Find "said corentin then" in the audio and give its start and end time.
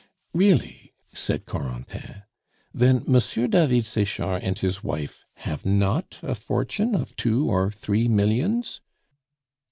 1.13-3.03